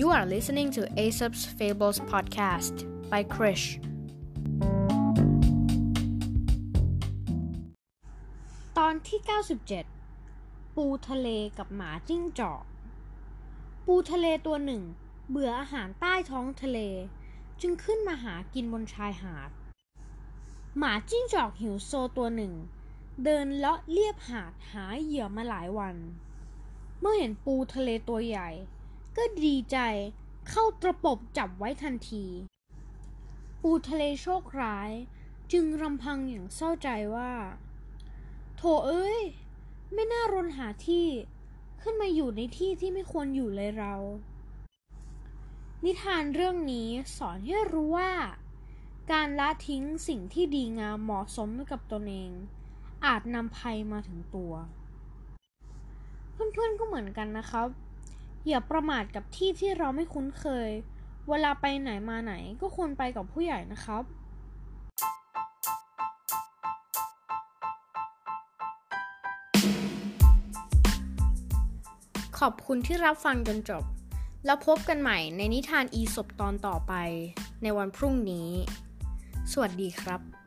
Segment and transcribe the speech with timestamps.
[0.00, 2.74] You are listening to Aesop's Fables podcast
[3.12, 3.66] by Krish.
[8.78, 9.20] ตอนที่
[9.98, 11.28] 97 ปูทะเล
[11.58, 12.62] กับหมาจิ้งจอก
[13.86, 14.82] ปูทะเลตัวหนึ่ง
[15.30, 16.78] เบื่ออาหารใต้ท้องทะเล
[17.60, 19.50] จึงขึ้นมาหากินบนชายหาด
[20.78, 22.52] หมาจิ้งจอกหิวโซตัวหนึ่ง
[23.24, 25.96] เดินเลาะเลียบหาดหาเหยื่อมาหลายวัน
[27.00, 28.50] เมื่อเห็นปูทะเลตัวใหญ่
[29.16, 29.78] ก็ดีใจ
[30.48, 32.24] เข้าตระปบจับไว้ทันที
[33.62, 34.90] ปูทะเลโชคร้าย
[35.52, 37.32] จึงรำพังอย่างเศร้าใจว่า
[38.56, 39.18] โถเอ้ย
[39.92, 41.06] ไม่น่ารนหาที่
[41.82, 43.94] ขึ้นมาอยู่ในที่ที่ไม่ควรอยู่เลยเรา
[45.84, 48.12] นิทานเรื่องนี้สอนให้รู้ว่า
[49.12, 52.30] การละทิ้งสิ่งที่ดีงามเหมาะสมกับตนเอง
[53.06, 54.52] อาจนำภัยมาถึงตัว
[56.32, 57.68] เพื่อนๆก็เหมือนกันนะครับ
[58.48, 60.70] อย่าประมาทกับที่ที่เราไม่คุ้นเคย
[61.28, 64.04] เวลาไปไหนมาไหนก็ควรไปกับผู้ใหญ่นะครับ
[72.38, 73.84] ขอบคุณที่รับฟังจนจบ
[74.44, 76.92] แล้วพบกันใหม่ในนิทานอีสบตอนต่อไป
[77.62, 78.48] ในวันพรุ่งนี้
[79.52, 80.45] สวัสดีครับ